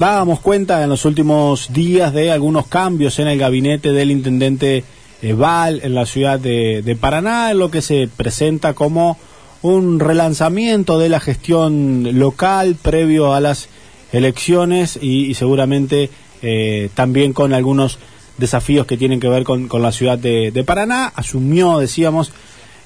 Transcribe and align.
dábamos 0.00 0.40
cuenta 0.40 0.82
en 0.82 0.88
los 0.88 1.04
últimos 1.04 1.74
días 1.74 2.14
de 2.14 2.32
algunos 2.32 2.66
cambios 2.66 3.18
en 3.18 3.28
el 3.28 3.38
gabinete 3.38 3.92
del 3.92 4.10
intendente 4.10 4.82
eh, 5.20 5.34
Val 5.34 5.82
en 5.84 5.94
la 5.94 6.06
ciudad 6.06 6.40
de, 6.40 6.96
Paraná, 6.98 7.50
en 7.50 7.58
lo 7.58 7.70
que 7.70 7.82
se 7.82 8.08
presenta 8.08 8.72
como 8.72 9.18
un 9.60 10.00
relanzamiento 10.00 10.98
de 10.98 11.10
la 11.10 11.20
gestión 11.20 12.18
local 12.18 12.76
previo 12.80 13.34
a 13.34 13.40
las 13.40 13.68
elecciones 14.10 14.98
y, 15.02 15.34
seguramente 15.34 16.08
eh, 16.40 16.88
también 16.94 17.34
con 17.34 17.52
algunos 17.52 17.98
desafíos 18.38 18.86
que 18.86 18.96
tienen 18.96 19.20
que 19.20 19.28
ver 19.28 19.44
con, 19.44 19.68
la 19.82 19.92
ciudad 19.92 20.16
de, 20.16 20.64
Paraná. 20.66 21.12
Asumió, 21.14 21.78
decíamos, 21.78 22.32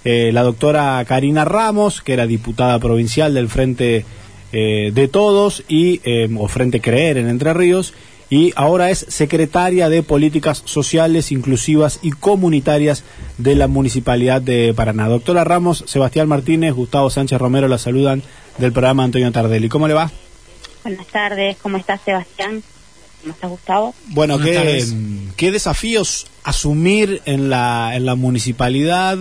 eh, 0.04 0.32
la 0.32 0.42
doctora 0.42 1.04
Karina 1.04 1.44
Ramos, 1.44 2.02
que 2.02 2.14
era 2.14 2.26
diputada 2.26 2.80
provincial 2.80 3.34
del 3.34 3.48
Frente 3.48 4.04
eh, 4.54 4.90
de 4.94 5.08
Todos 5.08 5.64
y 5.68 6.00
o 6.36 6.48
Frente 6.48 6.80
Creer 6.80 7.18
en 7.18 7.28
Entre 7.28 7.52
Ríos 7.52 7.92
y 8.30 8.52
ahora 8.56 8.90
es 8.90 9.06
secretaria 9.08 9.88
de 9.88 10.02
Políticas 10.02 10.62
Sociales, 10.64 11.30
Inclusivas 11.30 11.98
y 12.02 12.10
Comunitarias 12.10 13.04
de 13.38 13.54
la 13.54 13.68
Municipalidad 13.68 14.40
de 14.40 14.72
Paraná. 14.74 15.08
Doctora 15.08 15.44
Ramos, 15.44 15.84
Sebastián 15.86 16.28
Martínez, 16.28 16.72
Gustavo 16.74 17.10
Sánchez 17.10 17.38
Romero 17.38 17.68
la 17.68 17.78
saludan 17.78 18.22
del 18.58 18.72
programa 18.72 19.04
Antonio 19.04 19.30
Tardelli. 19.30 19.68
¿Cómo 19.68 19.88
le 19.88 19.94
va? 19.94 20.10
Buenas 20.82 21.06
tardes, 21.06 21.56
¿cómo 21.62 21.76
estás 21.76 22.00
Sebastián? 22.04 22.62
¿Cómo 23.20 23.34
estás 23.34 23.50
Gustavo? 23.50 23.94
Bueno, 24.08 24.38
¿qué, 24.38 24.84
¿qué, 25.36 25.50
desafíos 25.50 26.26
asumir 26.42 27.22
en 27.26 27.50
la, 27.50 27.92
en 27.94 28.04
la 28.04 28.16
municipalidad, 28.16 29.18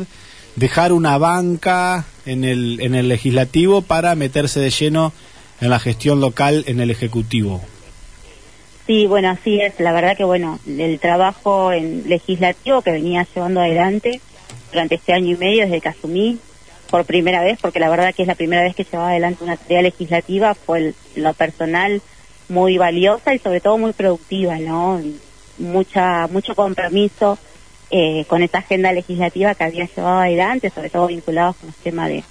dejar 0.56 0.94
una 0.94 1.18
banca 1.18 2.06
en 2.26 2.44
el, 2.44 2.80
en 2.82 2.96
el 2.96 3.08
legislativo 3.08 3.82
para 3.82 4.16
meterse 4.16 4.60
de 4.60 4.70
lleno 4.70 5.14
en 5.62 5.70
la 5.70 5.80
gestión 5.80 6.20
local 6.20 6.64
en 6.68 6.80
el 6.80 6.92
ejecutivo? 6.92 7.62
Sí, 8.86 9.08
bueno, 9.08 9.30
así 9.30 9.62
es. 9.62 9.80
La 9.80 9.94
verdad 9.94 10.18
que, 10.18 10.26
bueno, 10.26 10.60
el 10.68 11.00
trabajo 11.00 11.72
en 11.72 12.04
legislativo 12.08 12.82
que 12.82 12.92
venía 12.92 13.26
llevando 13.34 13.62
adelante 13.62 14.20
durante 14.72 14.96
este 14.96 15.14
año 15.14 15.32
y 15.32 15.38
medio 15.38 15.64
desde 15.64 15.80
que 15.80 15.90
asumí 15.90 16.38
por 16.90 17.06
primera 17.06 17.42
vez, 17.42 17.58
porque 17.62 17.80
la 17.80 17.90
verdad 17.90 18.14
que 18.14 18.24
es 18.24 18.28
la 18.28 18.36
primera 18.36 18.62
vez 18.62 18.76
que 18.76 18.84
llevaba 18.84 19.10
adelante 19.10 19.44
una 19.44 19.58
tarea 19.58 19.82
legislativa, 19.82 20.54
fue 20.54 20.94
lo 21.16 21.34
personal 21.34 22.02
muy 22.50 22.78
valiosa 22.78 23.34
y 23.34 23.40
sobre 23.40 23.62
todo 23.62 23.78
muy 23.78 23.94
productiva, 23.94 24.58
¿no? 24.60 25.02
Mucha, 25.58 26.28
mucho 26.28 26.54
compromiso 26.54 27.38
eh, 27.96 28.26
con 28.28 28.42
esta 28.42 28.58
agenda 28.58 28.92
legislativa 28.92 29.54
que 29.54 29.66
había 29.66 29.86
llevado 29.86 30.18
adelante, 30.22 30.72
sobre 30.72 30.90
todo 30.90 31.06
vinculados 31.06 31.58
con 31.58 31.68
los 31.68 31.76
temas 31.76 32.10
de, 32.10 32.24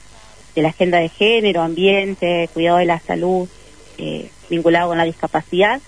de 0.57 0.63
la 0.63 0.71
agenda 0.71 0.99
de 0.99 1.09
género, 1.09 1.63
ambiente, 1.63 2.51
cuidado 2.53 2.79
de 2.79 2.87
la 2.87 2.99
salud, 2.99 3.49
eh, 3.97 4.29
vinculado 4.51 4.89
con 4.89 4.99
la 4.99 5.05
discapacidad. 5.05 5.81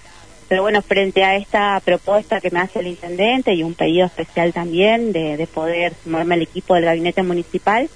Pero 0.46 0.62
bueno, 0.62 0.80
frente 0.80 1.24
a 1.24 1.34
esta 1.34 1.80
propuesta 1.84 2.40
que 2.40 2.52
me 2.52 2.60
hace 2.60 2.78
el 2.78 2.86
intendente 2.86 3.52
y 3.52 3.64
un 3.64 3.74
pedido 3.74 4.06
especial 4.06 4.52
también 4.52 5.10
de, 5.10 5.36
de 5.36 5.46
poder 5.48 5.94
sumarme 6.04 6.36
al 6.36 6.42
equipo 6.42 6.76
del 6.76 6.84
gabinete 6.84 7.24
municipal, 7.24 7.90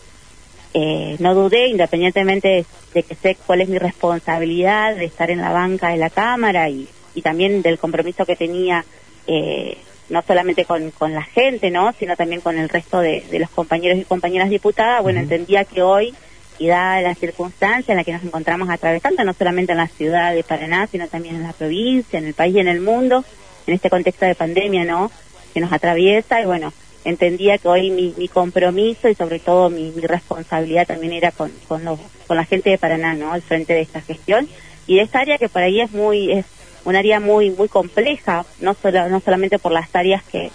eh, 0.75 1.15
no 1.21 1.33
dudé, 1.37 1.69
independientemente 1.69 2.67
de, 2.93 3.03
que 3.05 3.15
sé 3.15 3.37
cuál 3.47 3.61
es 3.61 3.69
mi 3.69 3.79
responsabilidad 3.79 4.97
de 4.97 5.05
estar 5.05 5.31
en 5.31 5.43
la 5.43 5.53
banca 5.53 5.91
de 5.91 5.99
la 5.99 6.11
Cámara 6.11 6.69
y, 6.71 6.89
y 7.15 7.23
también 7.23 7.63
del 7.63 7.79
compromiso 7.79 8.27
que 8.27 8.35
tenía 8.35 8.85
eh, 9.29 9.79
no 10.09 10.23
solamente 10.23 10.65
con, 10.65 10.91
con, 10.91 11.13
la 11.13 11.23
gente, 11.23 11.71
¿no? 11.71 11.93
sino 11.99 12.17
también 12.17 12.41
con 12.41 12.59
el 12.59 12.69
resto 12.69 13.01
de, 13.01 13.25
los 13.39 13.51
compañeros 13.51 13.99
y 13.99 14.05
compañeras 14.05 14.51
diputadas, 14.51 15.03
bueno, 15.03 15.21
entendía 15.21 15.65
que 15.65 15.83
hoy, 15.83 16.15
y 16.59 16.67
dada 16.67 17.01
la 17.01 17.15
circunstancia 17.15 17.93
en 17.93 17.99
la 17.99 18.05
que 18.05 18.13
nos 18.13 18.25
encontramos 18.25 18.69
atravesando, 18.69 19.23
no 19.25 19.33
solamente 19.33 19.73
en 19.73 19.79
la 19.79 19.87
ciudad 19.87 20.35
de 20.35 20.43
Paraná, 20.43 20.87
sino 20.87 21.07
también 21.07 21.37
en 21.37 21.43
la 21.45 21.53
provincia, 21.53 22.19
en 22.19 22.27
el 22.27 22.35
país 22.35 22.57
y 22.57 22.61
en 22.61 22.69
el 22.69 22.81
mundo, 22.81 23.25
en 23.67 23.75
este 23.75 23.91
contexto 23.91 24.25
de 24.25 24.35
pandemia, 24.35 24.85
¿no? 24.85 25.11
Que 25.55 25.61
nos 25.61 25.73
atraviesa, 25.73 26.41
y 26.41 26.47
bueno, 26.47 26.73
entendía 27.05 27.59
que 27.59 27.69
hoy 27.69 27.91
mi, 27.91 28.29
compromiso 28.29 29.09
y 29.09 29.15
sobre 29.15 29.39
todo 29.39 29.71
mi, 29.71 29.93
responsabilidad 30.01 30.87
también 30.87 31.13
era 31.13 31.31
con, 31.31 31.53
con, 31.69 31.83
con 32.27 32.37
la 32.37 32.45
gente 32.45 32.71
de 32.71 32.79
Paraná, 32.79 33.15
¿no? 33.15 33.33
Al 33.33 33.43
frente 33.43 33.75
de 33.75 33.83
esta 33.83 34.01
gestión 34.01 34.49
y 34.89 34.97
de 34.97 35.03
esta 35.03 35.21
área 35.21 35.39
que 35.39 35.49
por 35.49 35.63
ahí 35.63 35.81
es 35.81 35.93
muy, 35.93 36.33
es 36.33 36.47
un 36.89 36.97
área 36.97 37.21
muy, 37.21 37.51
muy 37.51 37.69
compleja, 37.69 38.47
no 38.61 38.75
solo, 38.75 39.09
no 39.11 39.21
solamente 39.21 39.59
por 39.59 39.73
las 39.73 39.95
áreas 39.95 40.23
que, 40.25 40.51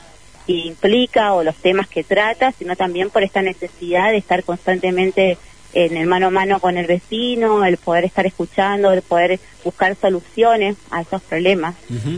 implica 0.45 1.33
o 1.33 1.41
los 1.41 1.55
temas 1.55 1.87
que 1.87 2.03
trata, 2.03 2.51
sino 2.51 2.75
también 2.75 3.09
por 3.09 3.23
esta 3.23 3.41
necesidad 3.41 4.11
de 4.11 4.17
estar 4.17 4.43
constantemente 4.43 5.37
en 5.71 5.95
el 5.95 6.05
mano 6.05 6.27
a 6.27 6.31
mano 6.31 6.59
con 6.59 6.77
el 6.77 6.85
vecino, 6.85 7.63
el 7.63 7.77
poder 7.77 8.03
estar 8.03 8.25
escuchando, 8.25 8.91
el 8.91 9.03
poder 9.03 9.39
buscar 9.63 9.95
soluciones 9.95 10.75
a 10.91 10.99
esos 10.99 11.21
problemas. 11.21 11.75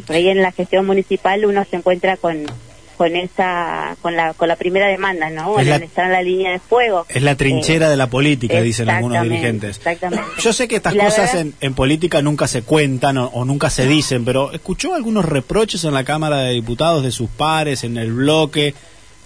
Por 0.07 0.15
ahí 0.15 0.27
en 0.29 0.41
la 0.41 0.51
gestión 0.51 0.87
municipal 0.87 1.45
uno 1.45 1.63
se 1.69 1.75
encuentra 1.75 2.17
con, 2.17 2.47
con 2.95 3.15
esa 3.15 3.95
con 4.01 4.15
la 4.15 4.33
con 4.33 4.47
la 4.47 4.55
primera 4.55 4.87
demanda, 4.87 5.29
¿no? 5.29 5.59
Es 5.59 5.67
la, 5.67 5.75
está 5.77 6.05
en 6.05 6.11
la 6.11 6.21
línea 6.21 6.51
de 6.51 6.59
fuego. 6.59 7.05
Es 7.09 7.21
la 7.21 7.35
trinchera 7.35 7.89
de 7.89 7.97
la 7.97 8.07
política, 8.07 8.61
dicen 8.61 8.89
algunos 8.89 9.23
dirigentes. 9.23 9.77
Exactamente. 9.77 10.25
Yo 10.41 10.53
sé 10.53 10.67
que 10.67 10.77
estas 10.77 10.95
cosas 10.95 11.35
en, 11.35 11.53
en, 11.61 11.73
política 11.73 12.21
nunca 12.21 12.47
se 12.47 12.63
cuentan 12.63 13.17
o, 13.17 13.45
nunca 13.45 13.69
se 13.69 13.85
dicen, 13.85 14.25
pero 14.25 14.51
escuchó 14.51 14.95
algunos 14.95 15.25
reproches 15.25 15.83
en 15.83 15.93
la 15.93 16.03
Cámara 16.03 16.39
de 16.39 16.53
Diputados 16.53 17.03
de 17.03 17.11
sus 17.11 17.29
pares, 17.29 17.83
en 17.83 17.97
el 17.97 18.13
bloque, 18.13 18.73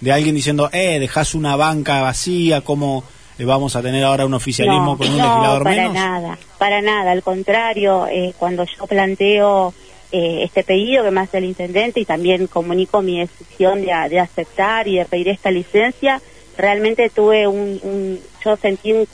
de 0.00 0.12
alguien 0.12 0.34
diciendo, 0.34 0.68
eh, 0.72 0.98
dejás 0.98 1.34
una 1.34 1.56
banca 1.56 2.00
vacía, 2.00 2.62
¿cómo 2.62 3.04
vamos 3.38 3.76
a 3.76 3.82
tener 3.82 4.04
ahora 4.04 4.26
un 4.26 4.34
oficialismo 4.34 4.96
con 4.96 5.08
un 5.08 5.16
legislador 5.16 5.64
menos? 5.64 5.94
para 5.94 6.10
nada, 6.10 6.38
para 6.58 6.82
nada. 6.82 7.10
Al 7.12 7.22
contrario, 7.22 8.06
eh, 8.06 8.34
cuando 8.38 8.64
yo 8.64 8.86
planteo 8.86 9.74
eh, 10.12 10.42
este 10.42 10.64
pedido 10.64 11.04
que 11.04 11.12
me 11.12 11.20
hace 11.20 11.38
el 11.38 11.44
intendente 11.44 12.00
y 12.00 12.04
también 12.04 12.48
comunico 12.48 13.00
mi 13.00 13.20
decisión 13.20 13.82
de, 13.82 14.18
aceptar 14.18 14.88
y 14.88 14.96
de 14.96 15.04
pedir 15.04 15.28
esta 15.28 15.52
licencia, 15.52 16.20
realmente 16.56 17.10
tuve 17.10 17.46
un, 17.46 18.20
yo 18.44 18.56
sentí 18.56 18.92
un, 18.92 19.06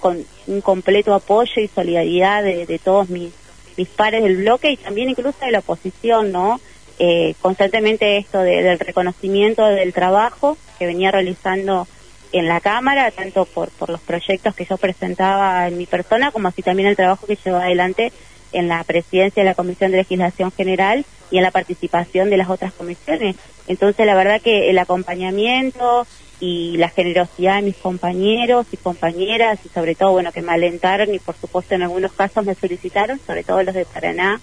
un, 0.46 0.60
completo 0.62 1.12
apoyo 1.12 1.60
y 1.60 1.68
solidaridad 1.68 2.42
de, 2.42 2.80
todos 2.82 3.10
mis, 3.10 3.30
mis 3.76 3.88
pares 3.88 4.22
del 4.22 4.38
bloque 4.38 4.70
y 4.70 4.78
también 4.78 5.10
incluso 5.10 5.44
de 5.44 5.52
la 5.52 5.58
oposición, 5.58 6.32
¿no? 6.32 6.60
Eh, 6.98 7.34
constantemente 7.42 8.16
esto 8.16 8.40
del 8.40 8.78
reconocimiento 8.78 9.66
del 9.66 9.92
trabajo 9.92 10.56
que 10.78 10.86
venía 10.86 11.10
realizando 11.10 11.86
en 12.32 12.48
la 12.48 12.60
Cámara, 12.60 13.10
tanto 13.10 13.44
por, 13.44 13.70
por 13.70 13.90
los 13.90 14.00
proyectos 14.00 14.54
que 14.54 14.64
yo 14.64 14.78
presentaba 14.78 15.68
en 15.68 15.76
mi 15.76 15.84
persona, 15.84 16.32
como 16.32 16.48
así 16.48 16.62
también 16.62 16.88
el 16.88 16.96
trabajo 16.96 17.26
que 17.26 17.36
llevó 17.36 17.58
adelante 17.58 18.12
en 18.56 18.68
la 18.68 18.82
presidencia 18.84 19.42
de 19.42 19.48
la 19.48 19.54
Comisión 19.54 19.90
de 19.90 19.98
Legislación 19.98 20.50
General 20.52 21.04
y 21.30 21.36
en 21.36 21.42
la 21.42 21.50
participación 21.50 22.30
de 22.30 22.36
las 22.36 22.48
otras 22.48 22.72
comisiones. 22.72 23.36
Entonces, 23.68 24.06
la 24.06 24.14
verdad 24.14 24.40
que 24.40 24.70
el 24.70 24.78
acompañamiento 24.78 26.06
y 26.40 26.76
la 26.76 26.88
generosidad 26.88 27.56
de 27.56 27.62
mis 27.62 27.76
compañeros 27.76 28.66
y 28.72 28.76
compañeras 28.76 29.58
y 29.64 29.68
sobre 29.68 29.94
todo, 29.94 30.12
bueno, 30.12 30.32
que 30.32 30.42
me 30.42 30.52
alentaron 30.52 31.14
y 31.14 31.18
por 31.18 31.36
supuesto 31.36 31.74
en 31.74 31.82
algunos 31.82 32.12
casos 32.12 32.44
me 32.44 32.54
solicitaron, 32.54 33.20
sobre 33.26 33.44
todo 33.44 33.62
los 33.62 33.74
de 33.74 33.84
Paraná, 33.84 34.40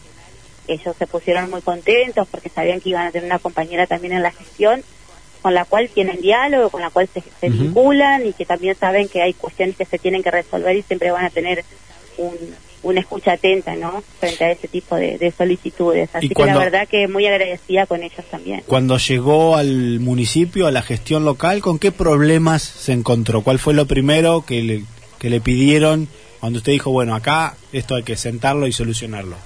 ellos 0.68 0.96
se 0.98 1.08
pusieron 1.08 1.50
muy 1.50 1.62
contentos 1.62 2.28
porque 2.30 2.50
sabían 2.50 2.82
que 2.82 2.90
iban 2.90 3.08
a 3.08 3.12
tener 3.12 3.26
una 3.26 3.40
compañera 3.40 3.86
también 3.86 4.14
en 4.14 4.24
la 4.24 4.32
gestión 4.32 4.84
con 5.42 5.54
la 5.54 5.66
cual 5.66 5.90
tienen 5.90 6.22
diálogo, 6.22 6.70
con 6.70 6.82
la 6.82 6.90
cual 6.90 7.10
se, 7.14 7.50
vinculan 7.50 8.26
y 8.26 8.34
que 8.34 8.46
también 8.46 8.76
saben 8.76 9.10
que 9.10 9.22
hay 9.22 9.34
cuestiones 9.34 9.76
que 9.76 9.86
se 9.86 10.00
tienen 10.00 10.24
que 10.24 10.32
resolver 10.32 10.76
y 10.76 10.84
siempre 10.84 11.12
van 11.12 11.26
a 11.26 11.30
tener 11.30 11.66
un, 12.18 12.34
una 12.84 13.00
escucha 13.00 13.34
atenta, 13.34 13.76
¿no? 13.76 14.04
Frente 14.20 14.44
a 14.44 14.52
ese 14.52 14.68
tipo 14.68 14.96
de, 14.96 15.34
solicitudes. 15.36 16.10
Así 16.14 16.30
que 16.30 16.46
la 16.46 16.58
verdad 16.58 16.88
que 16.88 17.08
muy 17.08 17.26
agradecida 17.26 17.86
con 17.86 18.04
ellos 18.04 18.26
también. 18.30 18.64
Cuando 18.68 18.98
llegó 18.98 19.56
al 19.56 20.00
municipio, 20.00 20.68
a 20.68 20.72
la 20.72 20.82
gestión 20.82 21.26
local, 21.26 21.62
¿con 21.62 21.80
qué 21.80 21.92
problemas 21.92 22.62
se 22.62 22.92
encontró? 22.92 23.42
¿Cuál 23.42 23.60
fue 23.60 23.74
lo 23.74 23.88
primero 23.88 24.44
que 24.46 24.62
le, 24.62 24.84
que 25.18 25.30
le 25.30 25.42
pidieron 25.42 26.08
cuando 26.40 26.58
usted 26.58 26.74
dijo, 26.74 26.92
bueno, 26.92 27.16
acá 27.16 27.56
esto 27.72 27.96
hay 27.96 28.04
que 28.04 28.18
sentarlo 28.18 28.68
y 28.68 28.74
solucionarlo? 28.74 29.38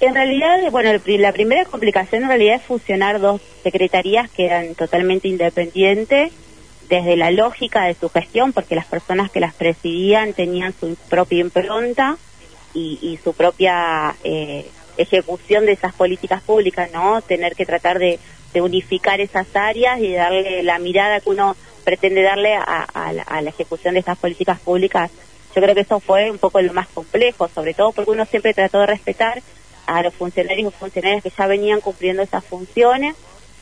En 0.00 0.14
realidad, 0.16 0.58
bueno, 0.72 0.90
la 1.06 1.32
primera 1.32 1.64
complicación 1.64 2.24
en 2.24 2.28
realidad 2.28 2.56
es 2.56 2.62
fusionar 2.62 3.20
dos 3.20 3.40
secretarías 3.62 4.28
que 4.28 4.46
eran 4.46 4.74
totalmente 4.74 5.28
independientes 5.28 6.32
desde 6.92 7.16
la 7.16 7.30
lógica 7.30 7.84
de 7.84 7.94
su 7.94 8.10
gestión, 8.10 8.52
porque 8.52 8.74
las 8.74 8.84
personas 8.84 9.30
que 9.30 9.40
las 9.40 9.54
presidían 9.54 10.34
tenían 10.34 10.74
su 10.78 10.94
propia 11.08 11.40
impronta 11.40 12.18
y, 12.74 13.18
su 13.24 13.32
propia 13.32 14.14
eh, 14.24 14.66
ejecución 14.98 15.64
de 15.64 15.72
esas 15.72 15.94
políticas 15.94 16.42
públicas, 16.42 16.90
¿no? 16.92 17.22
Tener 17.22 17.54
que 17.54 17.64
tratar 17.64 17.98
de, 17.98 18.18
unificar 18.54 19.22
esas 19.22 19.46
áreas 19.56 19.98
y 20.00 20.12
darle 20.12 20.62
la 20.62 20.78
mirada 20.78 21.20
que 21.20 21.30
uno 21.30 21.56
pretende 21.82 22.20
darle 22.20 22.54
a, 22.54 22.86
la, 23.14 23.48
ejecución 23.48 23.94
de 23.94 24.00
esas 24.00 24.18
políticas 24.18 24.60
públicas. 24.60 25.10
Yo 25.56 25.62
creo 25.62 25.74
que 25.74 25.80
eso 25.80 25.98
fue 25.98 26.30
un 26.30 26.36
poco 26.36 26.60
lo 26.60 26.74
más 26.74 26.88
complejo, 26.88 27.48
sobre 27.48 27.72
todo 27.72 27.92
porque 27.92 28.10
uno 28.10 28.26
siempre 28.26 28.52
trató 28.52 28.80
de 28.80 28.86
respetar 28.88 29.40
a 29.86 30.02
los 30.02 30.12
funcionarios 30.12 30.74
y 30.74 30.76
funcionarias 30.78 31.22
que 31.22 31.30
ya 31.30 31.46
venían 31.46 31.80
cumpliendo 31.80 32.22
esas 32.22 32.44
funciones. 32.44 33.16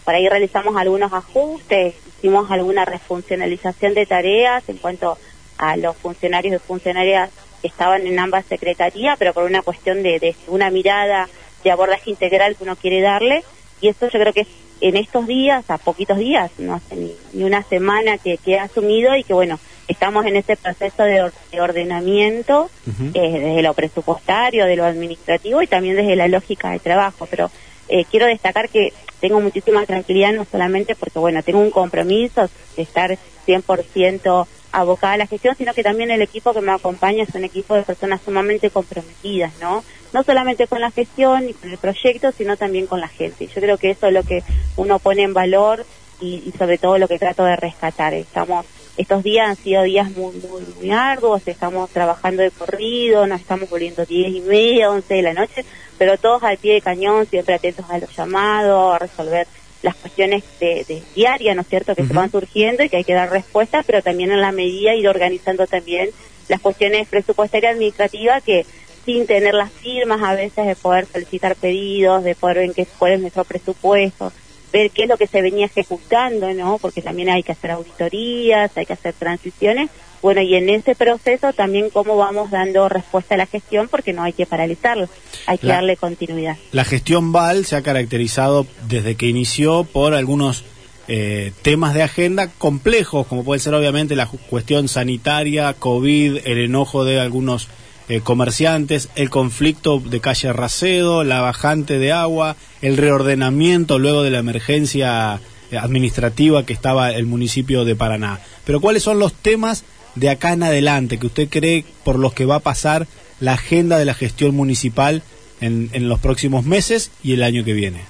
Por 0.04 0.14
ahí 0.14 0.28
realizamos 0.28 0.76
algunos 0.76 1.12
ajustes, 1.12 1.94
hicimos 2.18 2.50
alguna 2.50 2.84
refuncionalización 2.84 3.94
de 3.94 4.06
tareas 4.06 4.68
en 4.68 4.78
cuanto 4.78 5.18
a 5.58 5.76
los 5.76 5.96
funcionarios 5.96 6.54
y 6.54 6.58
funcionarias 6.58 7.30
que 7.60 7.68
estaban 7.68 8.06
en 8.06 8.18
ambas 8.18 8.46
secretarías, 8.46 9.18
pero 9.18 9.34
por 9.34 9.44
una 9.44 9.62
cuestión 9.62 10.02
de, 10.02 10.34
una 10.48 10.70
mirada 10.70 11.28
de 11.62 11.70
abordaje 11.70 12.10
integral 12.10 12.56
que 12.56 12.64
uno 12.64 12.76
quiere 12.76 13.00
darle. 13.00 13.44
Y 13.80 13.88
eso 13.88 14.08
yo 14.08 14.18
creo 14.18 14.32
que 14.32 14.46
en 14.80 14.96
estos 14.96 15.26
días, 15.26 15.68
a 15.68 15.78
poquitos 15.78 16.18
días, 16.18 16.50
no 16.58 16.74
hace 16.74 16.96
ni, 16.96 17.44
una 17.44 17.62
semana 17.62 18.16
que, 18.16 18.38
que, 18.38 18.52
he 18.52 18.58
asumido 18.58 19.14
y 19.14 19.24
que 19.24 19.34
bueno, 19.34 19.58
estamos 19.88 20.24
en 20.24 20.36
ese 20.36 20.56
proceso 20.56 21.02
de, 21.02 21.30
ordenamiento 21.60 22.70
eh, 23.12 23.30
desde 23.30 23.62
lo 23.62 23.74
presupuestario, 23.74 24.64
de 24.64 24.76
lo 24.76 24.84
administrativo 24.84 25.62
y 25.62 25.66
también 25.66 25.96
desde 25.96 26.16
la 26.16 26.28
lógica 26.28 26.70
de 26.70 26.78
trabajo, 26.78 27.26
pero 27.30 27.50
eh, 27.90 28.04
quiero 28.10 28.26
destacar 28.26 28.68
que 28.68 28.92
tengo 29.20 29.40
muchísima 29.40 29.84
tranquilidad 29.84 30.32
no 30.32 30.44
solamente 30.44 30.94
porque 30.94 31.18
bueno, 31.18 31.42
tengo 31.42 31.60
un 31.60 31.70
compromiso 31.70 32.48
de 32.76 32.82
estar 32.82 33.18
100% 33.46 34.46
abocada 34.72 35.14
a 35.14 35.18
la 35.18 35.26
gestión, 35.26 35.56
sino 35.56 35.74
que 35.74 35.82
también 35.82 36.10
el 36.10 36.22
equipo 36.22 36.54
que 36.54 36.60
me 36.60 36.72
acompaña 36.72 37.24
es 37.24 37.34
un 37.34 37.44
equipo 37.44 37.74
de 37.74 37.82
personas 37.82 38.20
sumamente 38.24 38.70
comprometidas, 38.70 39.52
¿no? 39.60 39.84
No 40.12 40.22
solamente 40.22 40.66
con 40.66 40.80
la 40.80 40.90
gestión 40.90 41.48
y 41.48 41.54
con 41.54 41.70
el 41.70 41.78
proyecto, 41.78 42.32
sino 42.32 42.56
también 42.56 42.86
con 42.86 43.00
la 43.00 43.08
gente. 43.08 43.46
Yo 43.46 43.60
creo 43.60 43.78
que 43.78 43.90
eso 43.90 44.06
es 44.06 44.12
lo 44.12 44.22
que 44.22 44.42
uno 44.76 44.98
pone 44.98 45.22
en 45.22 45.34
valor 45.34 45.84
y, 46.20 46.52
sobre 46.58 46.78
todo 46.78 46.98
lo 46.98 47.08
que 47.08 47.18
trato 47.18 47.44
de 47.44 47.56
rescatar. 47.56 48.14
Estamos 48.14 48.66
estos 48.96 49.22
días 49.22 49.48
han 49.48 49.56
sido 49.56 49.82
días 49.82 50.10
muy, 50.10 50.34
muy, 50.36 50.62
muy 50.76 50.86
largos, 50.86 51.42
estamos 51.46 51.90
trabajando 51.90 52.42
de 52.42 52.50
corrido, 52.50 53.26
nos 53.26 53.40
estamos 53.40 53.70
volviendo 53.70 54.04
diez 54.04 54.34
y 54.34 54.40
media, 54.40 54.90
once 54.90 55.14
de 55.14 55.22
la 55.22 55.32
noche, 55.32 55.64
pero 55.98 56.18
todos 56.18 56.42
al 56.42 56.58
pie 56.58 56.74
de 56.74 56.80
cañón, 56.80 57.26
siempre 57.26 57.54
atentos 57.54 57.86
a 57.88 57.98
los 57.98 58.14
llamados, 58.14 58.94
a 58.94 58.98
resolver 58.98 59.46
las 59.82 59.94
cuestiones 59.96 60.44
de, 60.60 60.84
de 60.86 61.02
diarias, 61.14 61.56
¿no 61.56 61.62
es 61.62 61.68
cierto?, 61.68 61.94
que 61.94 62.06
se 62.06 62.12
van 62.12 62.30
surgiendo 62.30 62.84
y 62.84 62.88
que 62.88 62.98
hay 62.98 63.04
que 63.04 63.14
dar 63.14 63.30
respuesta, 63.30 63.82
pero 63.86 64.02
también 64.02 64.30
en 64.30 64.40
la 64.40 64.52
medida 64.52 64.94
ir 64.94 65.08
organizando 65.08 65.66
también 65.66 66.10
las 66.48 66.60
cuestiones 66.60 67.08
presupuestarias 67.08 67.72
administrativas 67.72 68.42
que 68.42 68.66
sin 69.04 69.26
tener 69.26 69.54
las 69.54 69.72
firmas 69.72 70.20
a 70.22 70.34
veces 70.34 70.66
de 70.66 70.76
poder 70.76 71.06
solicitar 71.06 71.56
pedidos, 71.56 72.22
de 72.22 72.34
poder 72.34 72.58
ver 72.58 72.72
qué, 72.74 72.86
cuál 72.98 73.12
es 73.12 73.20
nuestro 73.20 73.44
presupuesto, 73.44 74.32
ver 74.72 74.90
qué 74.90 75.04
es 75.04 75.08
lo 75.08 75.16
que 75.16 75.26
se 75.26 75.42
venía 75.42 75.66
ejecutando, 75.66 76.52
¿no? 76.54 76.78
Porque 76.78 77.02
también 77.02 77.30
hay 77.30 77.42
que 77.42 77.52
hacer 77.52 77.70
auditorías, 77.72 78.76
hay 78.76 78.86
que 78.86 78.92
hacer 78.92 79.14
transiciones. 79.14 79.90
Bueno, 80.22 80.42
y 80.42 80.54
en 80.54 80.68
ese 80.68 80.94
proceso 80.94 81.52
también 81.52 81.88
cómo 81.90 82.16
vamos 82.16 82.50
dando 82.50 82.88
respuesta 82.88 83.34
a 83.34 83.38
la 83.38 83.46
gestión, 83.46 83.88
porque 83.88 84.12
no 84.12 84.22
hay 84.22 84.34
que 84.34 84.44
paralizarlo, 84.44 85.08
hay 85.46 85.58
que 85.58 85.68
darle 85.68 85.96
continuidad. 85.96 86.56
La 86.72 86.84
gestión 86.84 87.32
VAL 87.32 87.64
se 87.64 87.76
ha 87.76 87.82
caracterizado 87.82 88.66
desde 88.86 89.14
que 89.14 89.26
inició 89.26 89.84
por 89.84 90.14
algunos 90.14 90.64
eh, 91.08 91.52
temas 91.62 91.94
de 91.94 92.02
agenda 92.02 92.48
complejos, 92.48 93.26
como 93.26 93.44
puede 93.44 93.60
ser 93.60 93.74
obviamente 93.74 94.14
la 94.14 94.26
cuestión 94.26 94.88
sanitaria, 94.88 95.72
COVID, 95.72 96.38
el 96.44 96.58
enojo 96.58 97.04
de 97.04 97.18
algunos 97.18 97.68
eh, 98.10 98.20
comerciantes, 98.22 99.08
el 99.14 99.30
conflicto 99.30 100.00
de 100.00 100.20
calle 100.20 100.52
Racedo, 100.52 101.22
la 101.22 101.40
bajante 101.40 102.00
de 102.00 102.10
agua, 102.10 102.56
el 102.82 102.96
reordenamiento 102.96 104.00
luego 104.00 104.24
de 104.24 104.30
la 104.30 104.40
emergencia 104.40 105.40
administrativa 105.80 106.66
que 106.66 106.72
estaba 106.72 107.12
el 107.12 107.26
municipio 107.26 107.84
de 107.84 107.94
Paraná. 107.94 108.40
Pero 108.64 108.80
¿cuáles 108.80 109.04
son 109.04 109.20
los 109.20 109.32
temas 109.32 109.84
de 110.16 110.28
acá 110.28 110.52
en 110.54 110.64
adelante 110.64 111.18
que 111.18 111.26
usted 111.26 111.48
cree 111.48 111.84
por 112.04 112.18
los 112.18 112.34
que 112.34 112.46
va 112.46 112.56
a 112.56 112.60
pasar 112.60 113.06
la 113.38 113.52
agenda 113.52 113.96
de 113.96 114.04
la 114.04 114.14
gestión 114.14 114.56
municipal 114.56 115.22
en, 115.60 115.88
en 115.92 116.08
los 116.08 116.18
próximos 116.18 116.64
meses 116.64 117.12
y 117.22 117.34
el 117.34 117.44
año 117.44 117.64
que 117.64 117.74
viene? 117.74 118.00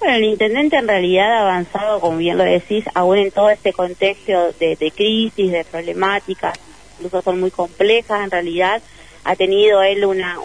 Bueno, 0.00 0.16
el 0.16 0.24
intendente 0.24 0.78
en 0.78 0.88
realidad 0.88 1.30
ha 1.30 1.40
avanzado, 1.42 2.00
como 2.00 2.16
bien 2.16 2.38
lo 2.38 2.44
decís, 2.44 2.86
aún 2.94 3.18
en 3.18 3.32
todo 3.32 3.50
este 3.50 3.74
contexto 3.74 4.54
de, 4.58 4.76
de 4.76 4.90
crisis, 4.92 5.52
de 5.52 5.66
problemáticas 5.70 6.58
incluso 6.98 7.22
son 7.22 7.40
muy 7.40 7.50
complejas 7.50 8.24
en 8.24 8.30
realidad, 8.30 8.82
ha 9.24 9.36
tenido 9.36 9.82
él 9.82 10.04
una, 10.04 10.38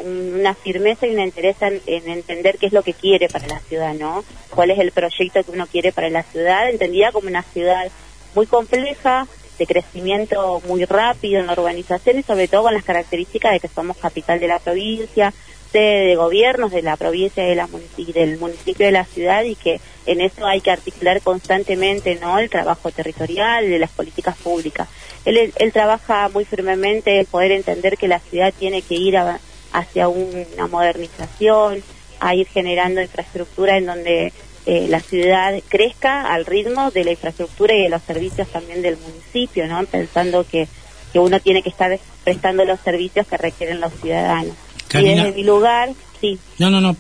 firmeza 0.56 1.08
y 1.08 1.14
una 1.14 1.26
interés 1.26 1.56
en, 1.62 1.82
entender 1.86 2.58
qué 2.58 2.66
es 2.66 2.74
lo 2.74 2.84
que 2.84 2.94
quiere 2.94 3.30
para 3.30 3.48
la 3.48 3.60
ciudad, 3.60 3.94
¿no? 3.94 4.26
Cuál 4.50 4.72
es 4.72 4.80
el 4.80 4.92
proyecto 4.92 5.44
que 5.44 5.52
uno 5.52 5.68
quiere 5.68 5.92
para 5.92 6.10
la 6.10 6.24
ciudad, 6.24 6.70
entendida 6.70 7.12
como 7.12 7.28
una 7.28 7.44
ciudad 7.44 7.90
muy 8.36 8.46
compleja, 8.46 9.28
de 9.58 9.68
crecimiento 9.68 10.62
muy 10.68 10.84
rápido 10.86 11.40
en 11.40 11.48
la 11.48 11.54
urbanización 11.54 12.20
y 12.20 12.24
sobre 12.24 12.48
todo 12.48 12.64
con 12.64 12.74
las 12.74 12.84
características 12.84 13.54
de 13.54 13.60
que 13.60 13.68
somos 13.68 13.98
capital 13.98 14.40
de 14.40 14.48
la 14.48 14.60
provincia, 14.60 15.34
de 15.74 16.16
gobiernos 16.16 16.72
de 16.72 16.82
la 16.82 16.96
provincia 16.96 17.44
de 17.44 17.56
la 17.56 17.68
del 18.14 18.38
municipio 18.38 18.86
de 18.86 18.92
la 18.92 19.06
ciudad 19.06 19.44
y 19.44 19.56
que 19.56 19.82
en 20.06 20.22
eso 20.22 20.46
hay 20.46 20.62
que 20.62 20.72
articular 20.72 21.22
constantemente 21.22 22.18
no 22.22 22.40
el 22.40 22.50
trabajo 22.50 22.92
territorial 22.92 23.68
de 23.68 23.80
las 23.80 23.90
políticas 23.90 24.38
públicas 24.38 24.88
él, 25.26 25.54
él 25.56 25.74
trabaja 25.74 26.30
muy 26.30 26.46
firmemente 26.46 27.20
en 27.20 27.26
poder 27.26 27.52
entender 27.52 27.98
que 27.98 28.08
la 28.08 28.20
ciudad 28.20 28.54
tiene 28.58 28.82
que 28.82 28.96
ir 28.96 29.18
hacia 29.72 30.08
una 30.08 30.68
modernización 30.70 31.84
a 32.20 32.36
ir 32.36 32.48
generando 32.48 33.02
infraestructura 33.02 33.78
en 33.78 33.86
donde 33.86 34.34
eh, 34.66 34.88
la 34.90 35.02
ciudad 35.02 35.54
crezca 35.68 36.34
al 36.34 36.46
ritmo 36.46 36.92
de 36.92 37.04
la 37.04 37.12
infraestructura 37.12 37.74
y 37.76 37.84
de 37.84 37.90
los 37.90 38.02
servicios 38.04 38.48
también 38.48 38.82
del 38.82 38.98
municipio, 38.98 39.68
¿no? 39.68 39.84
Pensando 39.86 40.46
que, 40.46 40.68
que 41.12 41.20
uno 41.20 41.40
tiene 41.42 41.62
que 41.62 41.70
estar 41.70 42.00
prestando 42.24 42.64
los 42.64 42.80
servicios 42.80 43.28
que 43.28 43.38
requieren 43.38 43.82
los 43.82 43.94
ciudadanos. 43.94 44.56
Y 44.94 45.04
desde 45.04 45.32
mi 45.32 45.44
lugar, 45.44 45.90
sí. 46.22 46.40
No, 46.60 46.70
no, 46.70 46.82
no. 46.82 46.96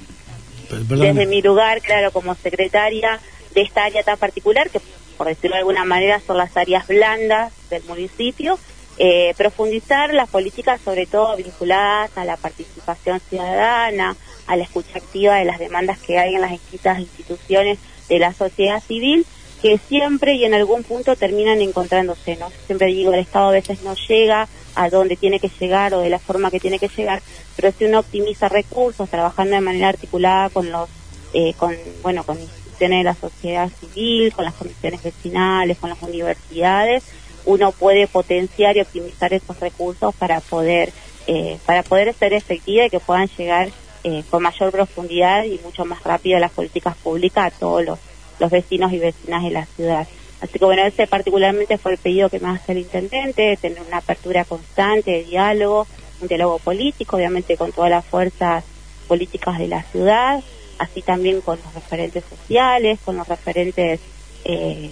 Desde 0.70 1.26
mi 1.26 1.42
lugar, 1.42 1.82
claro, 1.82 2.12
como 2.12 2.36
secretaria 2.36 3.20
de 3.54 3.62
esta 3.62 3.86
área 3.86 4.04
tan 4.04 4.18
particular, 4.18 4.70
que 4.70 4.80
por 5.18 5.28
decirlo 5.28 5.56
de 5.56 5.60
alguna 5.60 5.86
manera 5.86 6.20
son 6.26 6.38
las 6.38 6.56
áreas 6.58 6.88
blandas 6.88 7.54
del 7.70 7.84
municipio, 7.84 8.58
eh, 8.98 9.34
profundizar 9.38 10.14
las 10.14 10.30
políticas 10.30 10.80
sobre 10.82 11.06
todo 11.06 11.36
vinculadas 11.36 12.16
a 12.16 12.26
la 12.26 12.38
participación 12.38 13.20
ciudadana, 13.20 14.16
a 14.48 14.56
la 14.56 14.64
escucha 14.64 14.98
activa 14.98 15.36
de 15.36 15.46
las 15.46 15.60
demandas 15.60 16.00
que 16.00 16.20
hay 16.20 16.36
en 16.36 16.42
las 16.42 16.52
distintas 16.52 17.00
instituciones 17.00 17.80
de 18.10 18.20
la 18.20 18.34
sociedad 18.34 18.82
civil, 18.84 19.26
que 19.62 19.78
siempre 19.78 20.36
y 20.36 20.46
en 20.46 20.54
algún 20.54 20.84
punto 20.84 21.16
terminan 21.16 21.62
encontrándose, 21.62 22.36
¿no? 22.36 22.52
Siempre 22.66 22.88
digo, 22.88 23.14
el 23.14 23.20
Estado 23.20 23.48
a 23.48 23.52
veces 23.52 23.82
no 23.82 23.96
llega 23.96 24.48
a 24.76 24.90
donde 24.90 25.16
tiene 25.16 25.40
que 25.40 25.50
llegar 25.60 25.94
o 25.94 26.02
de 26.02 26.10
la 26.10 26.20
forma 26.20 26.52
que 26.52 26.60
tiene 26.60 26.80
que 26.80 26.88
llegar, 26.88 27.22
pero 27.56 27.72
si 27.72 27.86
uno 27.86 28.00
optimiza 28.00 28.50
recursos, 28.50 29.10
trabajando 29.10 29.56
de 29.56 29.62
manera 29.62 29.90
articulada 29.90 30.50
con 30.50 30.72
los, 30.72 30.90
eh, 31.34 31.54
con, 31.58 31.76
bueno, 32.02 32.24
con 32.24 32.40
instituciones 32.40 33.00
de 33.00 33.04
la 33.04 33.16
sociedad 33.16 33.70
civil, 33.80 34.34
con 34.34 34.46
las 34.46 34.54
comisiones 34.54 35.04
vecinales, 35.04 35.78
con 35.78 35.90
las 35.90 36.02
universidades, 36.02 37.04
uno 37.46 37.72
puede 37.72 38.08
potenciar 38.08 38.78
y 38.78 38.82
optimizar 38.82 39.34
esos 39.34 39.60
recursos 39.60 40.16
para 40.16 40.40
poder, 40.40 40.92
eh, 41.28 41.58
para 41.66 41.84
poder 41.84 42.14
ser 42.14 42.34
efectiva 42.34 42.86
y 42.86 42.90
que 42.90 43.00
puedan 43.00 43.28
llegar 43.38 43.70
eh, 44.04 44.24
con 44.30 44.44
mayor 44.44 44.72
profundidad 44.72 45.44
y 45.44 45.60
mucho 45.64 45.86
más 45.86 46.04
rápido 46.04 46.40
las 46.40 46.52
políticas 46.52 46.96
públicas 46.98 47.54
a 47.54 47.58
todos 47.58 47.86
los, 47.86 48.00
los 48.40 48.52
vecinos 48.52 48.92
y 48.92 49.00
vecinas 49.00 49.44
de 49.44 49.52
la 49.52 49.66
ciudad. 49.66 50.08
Así 50.44 50.60
que 50.60 50.66
bueno, 50.66 50.84
ese 50.86 51.08
particularmente 51.08 51.78
fue 51.78 51.94
el 51.94 51.98
pedido 51.98 52.30
que 52.30 52.42
me 52.42 52.50
hace 52.50 52.74
el 52.74 52.80
intendente, 52.80 53.56
tener 53.56 53.82
una 53.82 54.00
apertura 54.00 54.44
constante 54.44 55.12
de 55.12 55.24
diálogo, 55.24 55.88
un 56.20 56.28
diálogo 56.28 56.60
político, 56.60 57.16
obviamente 57.16 57.56
con 57.56 57.72
todas 57.72 57.90
las 57.90 58.04
fuerzas 58.04 58.66
políticas 59.08 59.58
de 59.58 59.70
la 59.70 59.84
ciudad, 59.84 60.44
así 60.80 61.02
también 61.02 61.40
con 61.40 61.58
los 61.64 61.74
referentes 61.74 62.26
sociales, 62.30 63.00
con 63.06 63.16
los 63.16 63.26
referentes 63.26 64.02
eh, 64.44 64.90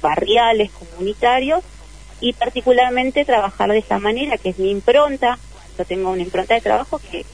barriales, 0.00 0.70
comunitarios, 0.70 1.62
y 2.22 2.32
particularmente 2.32 3.26
trabajar 3.26 3.70
de 3.70 3.78
esa 3.78 3.98
manera, 3.98 4.38
que 4.38 4.48
es 4.48 4.58
mi 4.58 4.70
impronta, 4.70 5.38
yo 5.76 5.84
tengo 5.84 6.10
una 6.10 6.22
impronta 6.22 6.54
de 6.54 6.62
trabajo 6.62 6.98
que, 7.10 7.26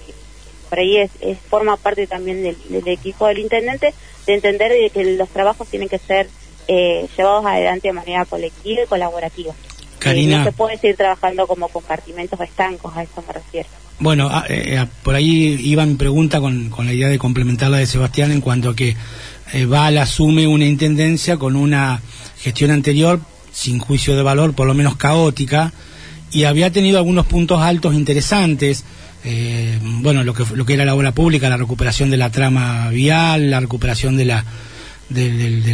por 0.69 0.81
ahí 0.81 0.97
es, 0.97 1.13
forma 1.49 1.77
parte 1.77 2.09
también 2.09 2.43
del, 2.43 2.89
equipo 2.89 3.29
del 3.29 3.39
intendente, 3.39 3.95
de 4.27 4.35
entender 4.35 4.91
que 4.91 5.17
los 5.17 5.29
trabajos 5.29 5.69
tienen 5.69 5.89
que 5.89 5.99
ser 5.99 6.29
eh, 6.69 7.07
llevados 7.17 7.47
adelante 7.47 7.89
de 7.89 7.93
manera 7.93 8.25
colectiva 8.25 8.83
y 8.83 8.87
colaborativa. 8.87 9.55
Karina. 9.99 10.39
no 10.39 10.45
se 10.45 10.53
puede 10.53 10.77
seguir 10.77 10.97
trabajando 10.97 11.47
como 11.47 11.69
compartimentos 11.69 12.39
estancos, 12.41 12.95
a 12.95 13.03
eso 13.03 13.25
me 13.27 13.33
refiero. 13.33 13.69
Bueno, 14.01 14.29
ah, 14.31 14.45
eh, 14.49 14.77
ah, 14.79 14.89
por 15.03 15.15
ahí 15.15 15.57
iba 15.63 15.87
mi 15.87 15.95
pregunta 15.95 16.41
con, 16.41 16.69
con, 16.69 16.87
la 16.87 16.93
idea 16.93 17.09
de 17.09 17.19
complementar 17.19 17.71
la 17.71 17.79
de 17.79 17.87
Sebastián 17.87 18.33
en 18.33 18.41
cuanto 18.41 18.71
a 18.71 18.77
que 18.77 18.97
eh, 19.53 19.67
Val 19.67 19.99
asume 19.99 20.47
una 20.47 20.65
intendencia 20.65 21.37
con 21.37 21.55
una 21.55 22.01
gestión 22.39 22.71
anterior, 22.71 23.21
sin 23.53 23.79
juicio 23.79 24.17
de 24.17 24.23
valor, 24.23 24.55
por 24.55 24.67
lo 24.67 24.75
menos 24.75 24.97
caótica, 24.97 25.73
y 26.33 26.45
había 26.45 26.73
tenido 26.73 26.99
algunos 26.99 27.27
puntos 27.27 27.61
altos 27.61 27.95
interesantes. 27.95 28.85
Eh, 29.25 29.79
bueno, 29.81 30.25
lo 30.25 30.35
que, 30.35 30.45
lo 30.55 30.67
que 30.67 30.75
era 30.75 30.85
la 30.85 30.95
obra 30.95 31.13
pública, 31.13 31.49
la 31.49 31.57
recuperación 31.57 32.11
de 32.11 32.17
la 32.17 32.31
trama 32.31 32.91
vial, 32.91 33.51
la 33.51 33.61
recuperación 33.61 34.17
de 34.17 34.25
la 34.25 34.45
de, 35.09 35.73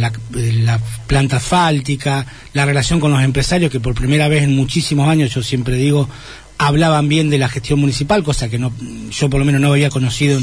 la, 0.63 0.79
planta 1.07 1.37
asfáltica, 1.37 2.25
la 2.53 2.65
relación 2.65 2.99
con 2.99 3.11
los 3.11 3.23
empresarios 3.23 3.71
que 3.71 3.79
por 3.79 3.93
primera 3.93 4.27
vez 4.27 4.43
en 4.43 4.55
muchísimos 4.55 5.07
años, 5.07 5.33
yo 5.33 5.43
siempre 5.43 5.75
digo, 5.75 6.09
hablaban 6.57 7.07
bien 7.07 7.29
de 7.29 7.37
la 7.37 7.49
gestión 7.49 7.79
municipal, 7.79 8.23
cosa 8.23 8.49
que 8.49 8.59
no, 8.59 8.71
yo 9.09 9.29
por 9.29 9.39
lo 9.39 9.45
menos 9.45 9.61
no 9.61 9.71
había 9.71 9.89
conocido 9.89 10.39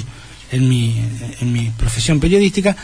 en, 0.50 0.68
mi, 0.68 0.96
en 1.40 1.52
mi 1.52 1.70
profesión 1.76 2.20
periodística, 2.20 2.76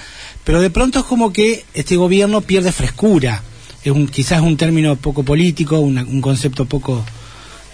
pero 0.44 0.60
de 0.60 0.70
pronto 0.70 1.00
es 1.00 1.04
como 1.04 1.32
que 1.32 1.64
este 1.74 1.96
gobierno 1.96 2.40
pierde 2.42 2.72
frescura. 2.72 3.42
Es 3.82 3.92
un, 3.92 4.06
quizás 4.06 4.40
un 4.40 4.56
término 4.56 4.96
poco 4.96 5.24
político, 5.24 5.78
un 5.78 6.20
concepto 6.22 6.64
poco 6.64 7.04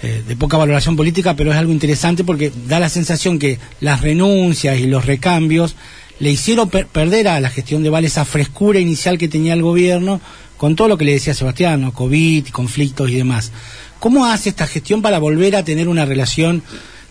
eh, 0.03 0.23
de 0.27 0.35
poca 0.35 0.57
valoración 0.57 0.97
política, 0.97 1.37
pero 1.37 1.53
es 1.53 1.59
algo 1.59 1.73
interesante 1.73 2.25
porque 2.25 2.51
da 2.67 2.81
la 2.81 2.89
sensación 2.89 3.39
que 3.39 3.59
las 3.81 4.01
renuncias 4.01 4.79
y 4.79 4.87
los 4.87 5.05
recambios 5.05 5.77
le 6.21 6.31
hicieron 6.31 6.69
perder 6.69 7.29
a 7.29 7.41
la 7.41 7.51
gestión 7.51 7.83
de 7.83 7.91
Val 7.91 8.05
esa 8.05 8.25
frescura 8.25 8.79
inicial 8.79 9.19
que 9.19 9.29
tenía 9.29 9.55
el 9.55 9.63
gobierno 9.63 10.21
con 10.59 10.77
todo 10.77 10.89
lo 10.89 10.99
que 10.99 11.07
le 11.07 11.13
decía 11.13 11.33
Sebastián, 11.33 11.91
COVID, 11.91 12.49
conflictos 12.49 13.11
y 13.11 13.17
demás. 13.17 13.51
¿Cómo 13.99 14.27
hace 14.27 14.51
esta 14.51 14.67
gestión 14.67 15.01
para 15.01 15.19
volver 15.19 15.57
a 15.57 15.65
tener 15.65 15.89
una 15.89 16.05
relación 16.05 16.63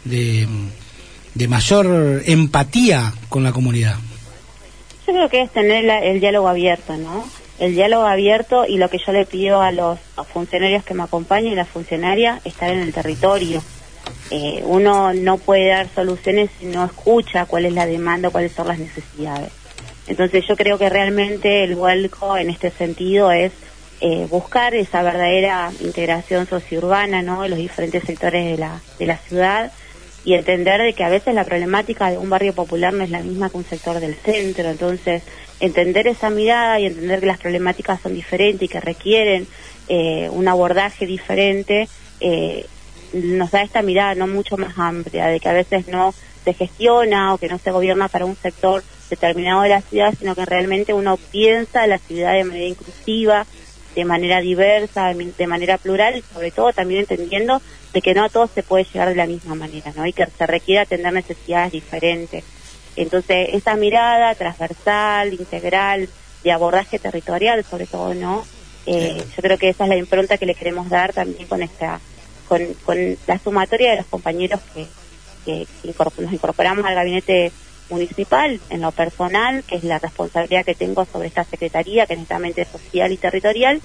de, 0.05 0.47
de 1.33 1.47
mayor 1.47 2.21
empatía 2.27 3.11
con 3.29 3.43
la 3.43 3.51
comunidad? 3.51 3.95
Yo 5.07 5.13
creo 5.13 5.29
que 5.29 5.41
es 5.41 5.51
tener 5.51 5.85
el 6.03 6.19
diálogo 6.19 6.47
abierto, 6.47 6.95
¿no? 6.95 7.27
El 7.57 7.73
diálogo 7.73 8.05
abierto 8.05 8.65
y 8.67 8.77
lo 8.77 8.89
que 8.89 8.99
yo 9.03 9.11
le 9.11 9.25
pido 9.25 9.61
a 9.61 9.71
los 9.71 9.97
funcionarios 10.31 10.83
que 10.83 10.93
me 10.93 11.01
acompañen 11.01 11.53
y 11.53 11.55
las 11.55 11.67
funcionarias, 11.67 12.45
estar 12.45 12.69
en 12.69 12.79
el 12.79 12.93
territorio. 12.93 13.63
Eh, 14.31 14.61
uno 14.63 15.13
no 15.13 15.37
puede 15.37 15.69
dar 15.69 15.87
soluciones 15.93 16.49
si 16.59 16.65
no 16.65 16.85
escucha 16.85 17.45
cuál 17.45 17.65
es 17.65 17.73
la 17.73 17.85
demanda, 17.85 18.29
cuáles 18.29 18.51
son 18.51 18.67
las 18.67 18.79
necesidades. 18.79 19.51
Entonces 20.07 20.45
yo 20.47 20.55
creo 20.55 20.77
que 20.77 20.89
realmente 20.89 21.63
el 21.63 21.75
vuelco 21.75 22.37
en 22.37 22.49
este 22.49 22.71
sentido 22.71 23.31
es 23.31 23.51
eh, 24.01 24.27
buscar 24.29 24.73
esa 24.75 25.03
verdadera 25.03 25.71
integración 25.81 26.47
sociourbana 26.47 27.21
¿no? 27.21 27.41
de 27.43 27.49
los 27.49 27.59
diferentes 27.59 28.03
sectores 28.03 28.45
de 28.45 28.57
la, 28.57 28.81
de 28.97 29.05
la 29.05 29.17
ciudad 29.17 29.71
y 30.23 30.33
entender 30.33 30.81
de 30.81 30.93
que 30.93 31.03
a 31.03 31.09
veces 31.09 31.33
la 31.33 31.43
problemática 31.43 32.09
de 32.09 32.17
un 32.17 32.29
barrio 32.29 32.53
popular 32.53 32.93
no 32.93 33.03
es 33.03 33.09
la 33.09 33.21
misma 33.21 33.49
que 33.49 33.57
un 33.57 33.65
sector 33.65 33.99
del 33.99 34.15
centro. 34.15 34.69
Entonces, 34.69 35.23
entender 35.59 36.07
esa 36.07 36.29
mirada 36.29 36.79
y 36.79 36.85
entender 36.85 37.19
que 37.19 37.25
las 37.25 37.39
problemáticas 37.39 38.01
son 38.01 38.13
diferentes 38.13 38.63
y 38.63 38.67
que 38.67 38.79
requieren 38.79 39.47
eh, 39.87 40.29
un 40.31 40.47
abordaje 40.47 41.05
diferente, 41.05 41.87
eh, 42.19 42.65
nos 43.13 43.51
da 43.51 43.61
esta 43.61 43.81
mirada 43.81 44.15
no 44.15 44.27
mucho 44.27 44.57
más 44.57 44.77
amplia, 44.77 45.27
de 45.27 45.39
que 45.39 45.49
a 45.49 45.53
veces 45.53 45.87
no 45.87 46.13
se 46.43 46.53
gestiona 46.53 47.33
o 47.33 47.37
que 47.37 47.47
no 47.47 47.57
se 47.57 47.71
gobierna 47.71 48.07
para 48.07 48.25
un 48.25 48.35
sector 48.35 48.83
determinado 49.09 49.61
de 49.63 49.69
la 49.69 49.81
ciudad, 49.81 50.13
sino 50.17 50.35
que 50.35 50.45
realmente 50.45 50.93
uno 50.93 51.17
piensa 51.17 51.87
la 51.87 51.97
ciudad 51.97 52.33
de 52.33 52.43
manera 52.43 52.65
inclusiva, 52.65 53.45
de 53.95 54.05
manera 54.05 54.39
diversa, 54.39 55.13
de 55.13 55.47
manera 55.47 55.77
plural 55.77 56.17
y 56.17 56.21
sobre 56.33 56.51
todo 56.51 56.71
también 56.73 57.01
entendiendo 57.01 57.61
de 57.93 58.01
que 58.01 58.13
no 58.13 58.23
a 58.23 58.29
todos 58.29 58.51
se 58.51 58.63
puede 58.63 58.85
llegar 58.85 59.09
de 59.09 59.15
la 59.15 59.25
misma 59.25 59.55
manera, 59.55 59.91
¿no? 59.95 60.05
Y 60.05 60.13
que 60.13 60.25
se 60.25 60.45
requiere 60.45 60.81
atender 60.81 61.11
necesidades 61.11 61.71
diferentes. 61.71 62.43
Entonces, 62.95 63.49
esa 63.53 63.75
mirada 63.75 64.35
transversal, 64.35 65.33
integral, 65.33 66.07
de 66.43 66.51
abordaje 66.51 66.99
territorial, 66.99 67.63
sobre 67.63 67.87
todo, 67.87 68.13
¿no? 68.13 68.45
Eh, 68.85 69.23
yo 69.35 69.41
creo 69.41 69.57
que 69.57 69.69
esa 69.69 69.83
es 69.83 69.89
la 69.89 69.97
impronta 69.97 70.37
que 70.37 70.45
le 70.45 70.55
queremos 70.55 70.89
dar 70.89 71.13
también 71.13 71.47
con 71.47 71.61
esta, 71.61 71.99
con, 72.49 72.73
con 72.83 73.17
la 73.27 73.39
sumatoria 73.39 73.91
de 73.91 73.97
los 73.97 74.07
compañeros 74.07 74.59
que, 74.73 74.87
que, 75.45 75.67
nos 76.17 76.33
incorporamos 76.33 76.83
al 76.83 76.95
gabinete 76.95 77.51
municipal 77.89 78.59
en 78.69 78.81
lo 78.81 78.91
personal, 78.91 79.63
que 79.63 79.75
es 79.75 79.83
la 79.83 79.99
responsabilidad 79.99 80.65
que 80.65 80.75
tengo 80.75 81.05
sobre 81.05 81.27
esta 81.27 81.43
secretaría, 81.43 82.05
que 82.07 82.13
es 82.13 82.19
netamente 82.19 82.65
social 82.65 83.11
y 83.11 83.17
territorial, 83.17 83.81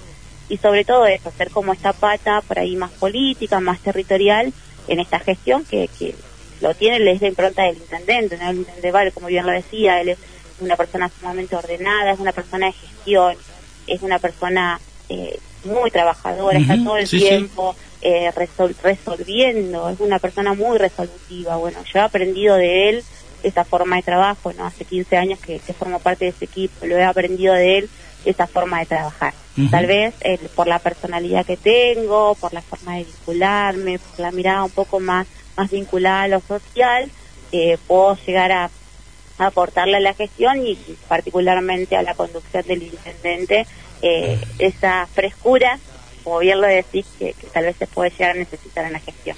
y 0.48 0.56
sobre 0.56 0.84
todo 0.84 1.06
eso, 1.06 1.28
hacer 1.28 1.50
como 1.50 1.72
esta 1.72 1.92
pata 1.92 2.40
por 2.40 2.58
ahí 2.58 2.74
más 2.74 2.90
política, 2.92 3.60
más 3.60 3.80
territorial 3.80 4.52
en 4.88 5.00
esta 5.00 5.20
gestión 5.20 5.64
que, 5.64 5.88
que 5.98 6.14
lo 6.60 6.74
tiene 6.74 6.98
desde 6.98 7.20
la 7.20 7.28
impronta 7.28 7.62
del 7.62 7.76
intendente, 7.76 8.36
¿no? 8.38 8.50
el 8.50 8.56
intendente 8.56 8.90
Vale, 8.90 9.12
como 9.12 9.28
bien 9.28 9.46
lo 9.46 9.52
decía, 9.52 10.00
él 10.00 10.10
es 10.10 10.18
una 10.60 10.76
persona 10.76 11.10
sumamente 11.18 11.56
ordenada, 11.56 12.12
es 12.12 12.20
una 12.20 12.32
persona 12.32 12.66
de 12.66 12.72
gestión, 12.72 13.36
es 13.86 14.02
una 14.02 14.18
persona 14.18 14.80
eh, 15.08 15.38
muy 15.64 15.90
trabajadora, 15.90 16.58
está 16.58 16.76
todo 16.76 16.96
el 16.96 17.08
tiempo 17.08 17.74
Eh, 18.06 18.30
resolviendo, 18.82 19.88
es 19.88 19.98
una 19.98 20.18
persona 20.18 20.52
muy 20.52 20.76
resolutiva. 20.76 21.56
Bueno, 21.56 21.78
yo 21.84 22.00
he 22.00 22.02
aprendido 22.02 22.56
de 22.56 22.90
él 22.90 23.04
esa 23.42 23.64
forma 23.64 23.96
de 23.96 24.02
trabajo, 24.02 24.52
¿no? 24.52 24.66
Hace 24.66 24.84
15 24.84 25.16
años 25.16 25.38
que, 25.38 25.58
que 25.58 25.72
formo 25.72 26.00
parte 26.00 26.26
de 26.26 26.32
ese 26.32 26.44
equipo, 26.44 26.84
lo 26.84 26.98
he 26.98 27.02
aprendido 27.02 27.54
de 27.54 27.78
él 27.78 27.90
esa 28.24 28.46
forma 28.46 28.80
de 28.80 28.86
trabajar. 28.86 29.34
Tal 29.70 29.86
vez 29.86 30.14
eh, 30.20 30.38
por 30.56 30.66
la 30.66 30.80
personalidad 30.80 31.46
que 31.46 31.56
tengo, 31.56 32.34
por 32.34 32.52
la 32.52 32.60
forma 32.60 32.96
de 32.96 33.04
vincularme, 33.04 34.00
por 34.00 34.18
la 34.18 34.32
mirada 34.32 34.64
un 34.64 34.70
poco 34.70 34.98
más, 34.98 35.28
más 35.56 35.70
vinculada 35.70 36.22
a 36.22 36.28
lo 36.28 36.40
social, 36.40 37.08
eh, 37.52 37.78
puedo 37.86 38.16
llegar 38.26 38.50
a, 38.50 38.70
aportarle 39.38 39.96
a 39.96 40.00
la 40.00 40.14
gestión 40.14 40.64
y 40.66 40.76
particularmente 41.08 41.96
a 41.96 42.02
la 42.02 42.14
conducción 42.14 42.64
del 42.66 42.82
intendente 42.82 43.66
eh, 44.02 44.40
esa 44.58 45.06
frescura, 45.06 45.78
como 46.24 46.38
bien 46.38 46.60
lo 46.60 46.66
decís, 46.66 47.04
que, 47.18 47.34
tal 47.52 47.64
vez 47.64 47.76
se 47.78 47.86
puede 47.86 48.10
llegar 48.10 48.30
a 48.30 48.34
necesitar 48.34 48.86
en 48.86 48.94
la 48.94 49.00
gestión. 49.00 49.36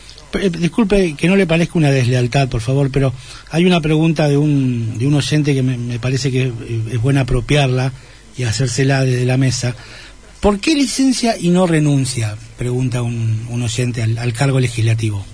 Disculpe 0.58 1.14
que 1.14 1.28
no 1.28 1.36
le 1.36 1.46
parezca 1.46 1.78
una 1.78 1.90
deslealtad, 1.90 2.48
por 2.48 2.60
favor, 2.60 2.90
pero 2.92 3.12
hay 3.50 3.66
una 3.66 3.80
pregunta 3.80 4.28
de 4.28 4.36
un, 4.36 4.96
de 4.98 5.06
un 5.06 5.14
oyente 5.14 5.54
que 5.54 5.62
me, 5.62 5.76
me 5.76 5.98
parece 5.98 6.30
que 6.30 6.52
es 6.92 7.02
buena 7.02 7.22
apropiarla 7.22 7.92
y 8.36 8.44
hacérsela 8.44 9.04
desde 9.04 9.26
la 9.26 9.36
mesa. 9.36 9.74
¿Por 10.40 10.60
qué 10.60 10.74
licencia 10.74 11.36
y 11.38 11.48
no 11.48 11.66
renuncia? 11.66 12.36
Pregunta 12.56 13.02
un, 13.02 13.46
un 13.50 13.62
oyente 13.62 14.02
al, 14.02 14.32
cargo 14.32 14.60
legislativo. 14.60 15.24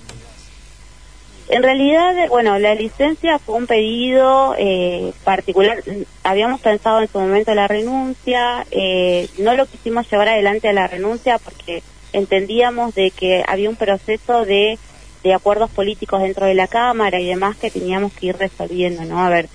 En 1.52 1.62
realidad, 1.62 2.14
bueno, 2.30 2.59
la 2.59 2.75
licencia 2.75 3.38
fue 3.38 3.56
un 3.56 3.66
pedido 3.66 4.54
eh, 4.56 5.12
particular. 5.23 5.85
Habíamos 6.25 6.62
pensado 6.62 7.02
en 7.02 7.09
su 7.09 7.21
momento 7.21 7.54
la 7.54 7.68
renuncia, 7.68 8.64
eh, 8.71 9.28
no 9.37 9.54
lo 9.54 9.66
quisimos 9.66 10.11
llevar 10.11 10.30
adelante 10.30 10.71
a 10.71 10.73
la 10.73 10.87
renuncia 10.87 11.38
porque 11.38 11.82
entendíamos 12.14 12.94
de 12.94 13.11
que 13.11 13.44
había 13.47 13.68
un 13.68 13.76
proceso 13.76 14.47
de, 14.47 14.78
de 15.23 15.35
acuerdos 15.35 15.71
políticos 15.71 16.23
dentro 16.23 16.47
de 16.47 16.54
la 16.54 16.68
Cámara 16.68 17.21
y 17.21 17.26
demás 17.26 17.59
que 17.59 17.71
teníamos 17.71 18.14
que 18.14 18.28
ir 18.28 18.37
resolviendo, 18.38 19.04
¿no? 19.04 19.23
A 19.23 19.28
ver, 19.28 19.50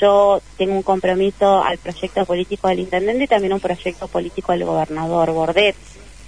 yo 0.00 0.40
tengo 0.56 0.72
un 0.72 0.82
compromiso 0.82 1.62
al 1.62 1.76
proyecto 1.76 2.24
político 2.24 2.68
del 2.68 2.78
intendente 2.78 3.24
y 3.24 3.28
también 3.28 3.52
un 3.52 3.60
proyecto 3.60 4.08
político 4.08 4.52
del 4.52 4.64
gobernador 4.64 5.32
Bordet. 5.32 5.76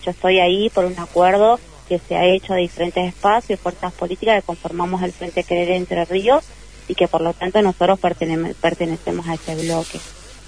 Yo 0.04 0.10
estoy 0.10 0.40
ahí 0.40 0.68
por 0.68 0.84
un 0.84 0.98
acuerdo 0.98 1.58
que 1.88 1.98
se 1.98 2.16
ha 2.16 2.24
hecho 2.24 2.54
de 2.54 2.60
diferentes 2.60 3.08
espacios 3.08 3.58
y 3.58 3.62
fuerzas 3.62 3.92
políticas 3.92 4.40
que 4.40 4.46
conformamos 4.46 5.02
el 5.02 5.12
Frente 5.12 5.44
Querer 5.44 5.70
Entre 5.70 6.04
Ríos 6.04 6.44
y 6.88 6.94
que 6.94 7.08
por 7.08 7.20
lo 7.20 7.32
tanto 7.32 7.60
nosotros 7.62 7.98
pertenecemos 8.00 9.26
a 9.28 9.34
ese 9.34 9.54
bloque. 9.54 10.00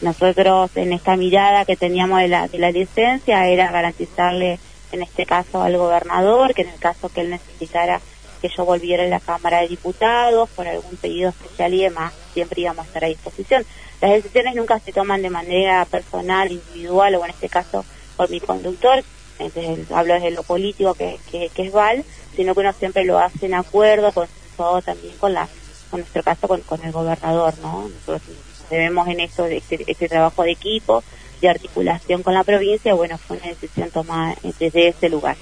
Nosotros 0.03 0.71
en 0.77 0.93
esta 0.93 1.17
mirada 1.17 1.65
que 1.65 1.77
teníamos 1.77 2.21
de 2.21 2.29
la, 2.29 2.49
de 2.49 2.59
la 2.59 2.71
licencia 2.71 3.49
era 3.49 3.71
garantizarle 3.71 4.59
en 4.93 5.03
este 5.03 5.27
caso 5.27 5.63
al 5.63 5.77
gobernador 5.77 6.55
que 6.55 6.63
en 6.63 6.69
el 6.69 6.79
caso 6.79 7.09
que 7.09 7.23
él 7.23 7.31
necesitara 7.31 8.01
que 8.41 8.49
yo 8.49 8.65
volviera 8.65 9.05
a 9.05 9.07
la 9.07 9.21
Cámara 9.21 9.61
de 9.61 9.69
Diputados 9.69 10.49
por 10.51 10.69
algún 10.69 10.97
pedido 10.97 11.31
especial 11.31 11.73
y 11.73 11.83
demás, 11.83 12.13
siempre 12.35 12.61
íbamos 12.61 12.85
a 12.85 12.89
estar 12.89 13.05
a 13.05 13.09
disposición. 13.09 13.65
Las 14.01 14.11
decisiones 14.13 14.55
nunca 14.55 14.79
se 14.79 14.93
toman 14.93 15.23
de 15.23 15.31
manera 15.31 15.85
personal, 15.87 16.53
individual 16.53 17.15
o 17.15 17.25
en 17.25 17.31
este 17.31 17.49
caso 17.49 17.85
por 18.17 18.31
mi 18.31 18.41
conductor, 18.41 19.03
entonces, 19.39 19.91
hablo 19.91 20.15
desde 20.15 20.31
lo 20.31 20.43
político 20.43 20.95
que, 20.95 21.19
es 21.33 21.73
Val, 21.73 22.05
sino 22.35 22.55
que 22.55 22.61
uno 22.61 22.73
siempre 22.73 23.05
lo 23.05 23.19
hace 23.19 23.47
en 23.47 23.55
acuerdo, 23.55 24.13
todo 24.57 24.83
también 24.83 25.17
con 25.19 25.35
la 25.35 25.49
con 25.91 26.01
nuestro 26.01 26.23
caso 26.23 26.49
con, 26.49 26.63
el 26.83 26.93
gobernador, 26.93 27.55
¿no? 27.63 27.89
Nosotros 27.89 28.23
debemos 28.71 29.07
en 29.07 29.19
de 29.19 29.57
este, 29.57 29.85
este 29.87 30.09
trabajo 30.09 30.43
de 30.43 30.51
equipo, 30.51 31.05
de 31.41 31.49
articulación 31.49 32.23
con 32.25 32.35
la 32.35 32.43
provincia, 32.43 32.95
bueno, 32.95 33.19
fue 33.19 33.37
una 33.37 33.47
decisión 33.47 33.91
tomada 33.91 34.35
desde 34.59 34.89
ese 34.89 35.09
lugar 35.09 35.37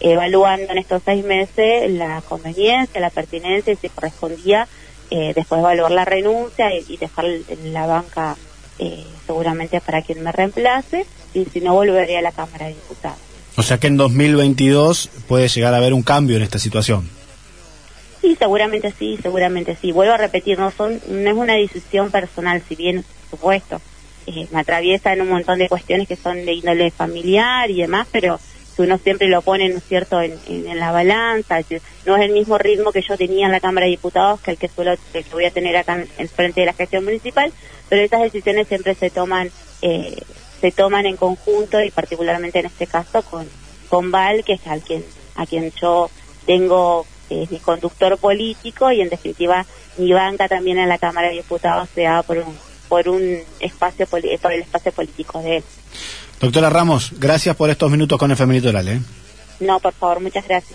evaluando 0.00 0.72
en 0.72 0.78
estos 0.78 1.02
seis 1.04 1.24
meses 1.24 1.90
la 1.90 2.22
conveniencia, 2.28 3.00
la 3.00 3.10
pertinencia 3.10 3.72
y 3.72 3.76
si 3.76 3.88
correspondía 3.88 4.68
eh, 5.10 5.32
después 5.34 5.60
evaluar 5.60 5.92
la 5.92 6.04
renuncia 6.04 6.74
y, 6.74 6.96
dejar 6.96 7.24
la 7.64 7.86
banca 7.86 8.36
eh, 8.78 9.04
seguramente 9.26 9.80
para 9.80 10.02
quien 10.02 10.22
me 10.22 10.32
reemplace 10.32 11.06
y 11.32 11.44
si 11.46 11.60
no 11.60 11.74
volvería 11.74 12.18
a 12.18 12.22
la 12.22 12.32
Cámara 12.32 12.66
de 12.66 12.74
Diputados. 12.74 13.25
O 13.56 13.62
sea 13.62 13.78
que 13.78 13.86
en 13.86 13.96
2022 13.96 15.10
puede 15.26 15.48
llegar 15.48 15.74
a 15.74 15.78
haber 15.78 15.94
un 15.94 16.02
cambio 16.02 16.36
en 16.36 16.42
esta 16.42 16.58
situación. 16.58 17.08
Sí, 18.20 18.36
seguramente 18.38 18.92
sí, 18.98 19.18
seguramente 19.22 19.76
sí. 19.80 19.92
Vuelvo 19.92 20.14
a 20.14 20.18
repetir, 20.18 20.58
no 20.58 20.70
son 20.70 21.00
no 21.08 21.30
es 21.30 21.36
una 21.36 21.54
decisión 21.54 22.10
personal, 22.10 22.62
si 22.68 22.74
bien, 22.74 23.04
por 23.30 23.38
supuesto, 23.38 23.80
eh, 24.26 24.46
me 24.50 24.60
atraviesa 24.60 25.12
en 25.12 25.22
un 25.22 25.28
montón 25.28 25.58
de 25.58 25.68
cuestiones 25.68 26.08
que 26.08 26.16
son 26.16 26.44
de 26.44 26.52
índole 26.52 26.90
familiar 26.90 27.70
y 27.70 27.80
demás, 27.82 28.08
pero 28.10 28.40
uno 28.78 28.98
siempre 28.98 29.28
lo 29.28 29.42
pone, 29.42 29.68
¿no 29.68 29.78
es 29.78 29.84
cierto?, 29.84 30.20
en, 30.20 30.36
la 30.78 30.92
balanza, 30.92 31.60
no 32.04 32.16
es 32.16 32.22
el 32.22 32.32
mismo 32.32 32.58
ritmo 32.58 32.92
que 32.92 33.02
yo 33.02 33.16
tenía 33.16 33.46
en 33.46 33.52
la 33.52 33.60
Cámara 33.60 33.86
de 33.86 33.90
Diputados 33.90 34.40
que 34.40 34.52
el 34.52 34.58
que 34.58 34.68
suelo, 34.68 34.94
que 35.12 35.24
voy 35.32 35.46
a 35.46 35.50
tener 35.50 35.76
acá 35.76 36.04
en, 36.18 36.28
frente 36.28 36.60
de 36.60 36.66
la 36.66 36.72
gestión 36.74 37.04
municipal, 37.04 37.52
pero 37.88 38.02
estas 38.02 38.22
decisiones 38.22 38.68
siempre 38.68 38.94
se 38.94 39.10
toman, 39.10 39.50
eh, 39.82 40.16
se 40.60 40.72
toman 40.72 41.06
en 41.06 41.16
conjunto 41.16 41.82
y 41.82 41.90
particularmente 41.90 42.60
en 42.60 42.66
este 42.66 42.86
caso 42.86 43.22
con, 43.22 43.48
con 43.88 44.10
Val, 44.10 44.44
que 44.44 44.54
es 44.54 44.66
al 44.66 44.80
quien, 44.80 45.04
a 45.34 45.46
quien 45.46 45.72
yo 45.80 46.10
tengo, 46.46 47.06
es 47.30 47.50
mi 47.50 47.58
conductor 47.58 48.16
político 48.18 48.90
y 48.92 49.00
en 49.00 49.08
definitiva 49.08 49.66
mi 49.98 50.12
banca 50.12 50.48
también 50.48 50.78
en 50.78 50.88
la 50.88 50.98
Cámara 50.98 51.28
de 51.28 51.34
Diputados 51.34 51.88
se 51.94 52.02
da 52.02 52.22
por 52.22 52.38
un, 52.38 52.56
por 52.88 53.08
un 53.08 53.38
espacio, 53.60 54.06
por 54.06 54.20
el 54.24 54.60
espacio 54.60 54.92
político 54.92 55.40
de 55.40 55.58
él. 55.58 55.64
Doctora 56.40 56.68
Ramos, 56.68 57.12
gracias 57.18 57.56
por 57.56 57.70
estos 57.70 57.90
minutos 57.90 58.18
con 58.18 58.30
el 58.30 58.36
Femenitoral. 58.36 58.88
¿eh? 58.88 59.00
No, 59.60 59.80
por 59.80 59.94
favor, 59.94 60.20
muchas 60.20 60.46
gracias. 60.46 60.74